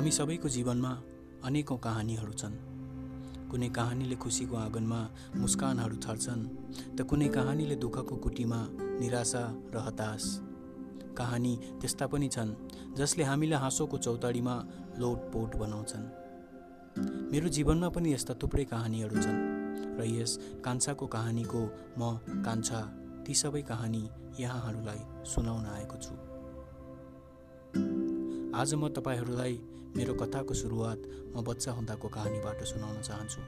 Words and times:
हामी 0.00 0.10
सबैको 0.10 0.48
जीवनमा 0.48 0.90
अनेकौँ 1.44 1.76
कहानीहरू 1.76 2.32
छन्। 2.32 2.54
कुनै 3.52 3.68
कहानीले 3.68 4.16
खुसीको 4.16 4.56
आँगनमा 4.56 5.00
मुस्कानहरू 5.36 5.96
छर्छन् 5.96 6.44
त 6.96 7.04
कुनै 7.04 7.28
कहानीले 7.28 7.76
दुःखको 7.76 8.16
कुटीमा 8.16 8.60
निराशा 8.96 9.42
र 9.74 9.76
हताश। 9.76 10.24
कहानी 11.12 11.52
त्यस्ता 11.80 12.06
पनि 12.06 12.28
छन् 12.32 12.56
जसले 12.96 13.24
हामीलाई 13.24 13.60
हाँसोको 13.60 13.98
चौतारीमा 13.98 14.56
लोटपोट 14.96 15.50
बनाउँछन्। 15.56 16.04
मेरो 17.28 17.48
जीवनमा 17.52 17.88
पनि 17.92 18.08
यस्ता 18.16 18.40
थुप्रै 18.40 18.64
कहानीहरू 18.72 19.16
छन् 19.20 19.38
र 20.00 20.08
यस 20.16 20.32
कान्छाको 20.64 21.06
कहानीको 21.12 21.60
म 22.00 22.16
कान्छा 22.40 22.80
ती 23.28 23.34
सबै 23.36 23.62
कहानी 23.68 24.02
यहाँहरूलाई 24.40 25.00
सुनाउन 25.28 25.64
आएको 25.76 25.96
छु। 26.00 26.29
आज 28.60 28.72
म 28.74 28.88
तपाईँहरूलाई 28.88 29.52
मेरो 29.96 30.14
कथाको 30.20 30.54
सुरुवात 30.54 31.02
म 31.32 31.42
बच्चा 31.44 31.72
हुँदाको 31.72 32.08
कहानीबाट 32.12 32.62
सुनाउन 32.62 33.00
चाहन्छु। 33.00 33.40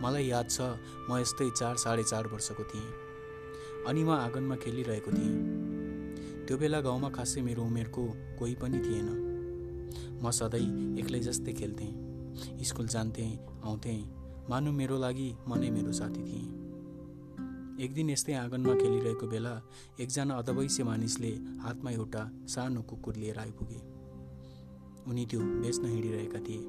मलाई 0.00 0.24
याद 0.26 0.48
छ 0.48 0.60
म 1.08 1.18
यस्तै 1.20 1.48
चार 1.52 1.76
साढे 1.76 2.04
चार 2.08 2.26
वर्षको 2.32 2.64
थिएँ 2.64 2.88
अनि 3.84 4.04
म 4.04 4.10
आँगनमा 4.10 4.56
खेलिरहेको 4.64 5.10
थिएँ। 5.12 5.36
त्यो 6.48 6.56
बेला 6.56 6.80
गाउँमा 6.80 7.10
खासै 7.12 7.42
मेरो 7.44 7.64
उमेरको 7.64 8.04
कोही 8.38 8.54
पनि 8.62 8.78
थिएन। 8.80 9.08
म 10.24 10.30
सधैँ 10.32 10.96
एक्लै 11.04 11.20
जस्तै 11.28 11.52
खेल्थेँ 11.52 12.64
स्कुल 12.64 12.88
जान्थेँ 12.88 13.60
आउँथेँ 13.60 14.00
मानु 14.48 14.72
मेरो 14.72 14.96
लागि 15.04 15.28
म 15.44 15.60
नै 15.60 15.70
मेरो 15.76 15.92
साथी 15.92 16.22
थिएँ। 16.24 16.48
एक 17.84 17.92
दिन 17.92 18.10
यस्तै 18.16 18.40
आँगनमा 18.40 18.74
खेलिरहेको 18.80 19.26
बेला 19.28 19.54
एकजना 20.00 20.34
अधवैश्य 20.40 20.84
मानिसले 20.84 21.32
हातमा 21.60 21.90
एउटा 21.90 22.22
सानो 22.48 22.82
कुकुर 22.88 23.14
लिएर 23.20 23.38
आइपुगे। 23.38 23.97
उनी 25.06 25.26
त्यो 25.26 25.40
बेच्न 25.40 25.84
हिँडिरहेका 25.86 26.38
थिए। 26.38 26.62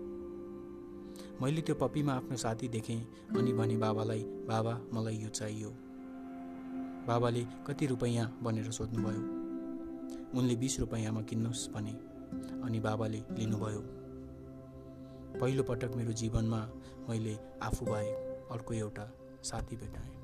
मैले 1.41 1.61
त्यो 1.61 1.75
पप्पीमा 1.75 2.13
आफ्नो 2.13 2.37
साथी 2.37 2.67
देखेँ 2.67 2.99
अनि 3.37 3.53
भने 3.53 3.77
बाबालाई 3.77 4.23
बाबा 4.23 4.73
मलाई 4.93 5.15
यो 5.15 5.29
चाहियो। 5.29 5.69
बाबाले 7.07 7.45
कति 7.67 7.85
रुपैयाँ 7.85 8.39
भनेर 8.43 8.71
सोध्नुभयो। 8.71 9.23
उनले 10.39 10.55
बिस 10.55 10.79
रुपैयाँमा 10.79 11.21
किन्नुहोस् 11.21 11.69
भने 11.69 11.91
अनि 12.63 12.79
बाबाले 12.79 13.23
लिनुभयो। 13.31 13.81
पहिलो 15.41 15.63
पटक 15.63 15.91
मेरो 15.95 16.13
जीवनमा 16.13 16.61
मैले 17.09 17.37
आफू 17.61 17.85
बाहेक 17.85 18.47
अर्को 18.51 18.73
एउटा 18.73 19.11
साथी 19.43 19.75
भेटाएँ। 19.75 20.18